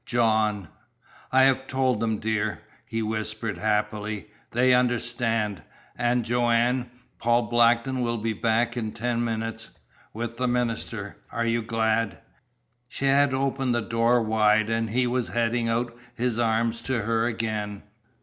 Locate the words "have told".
1.43-1.99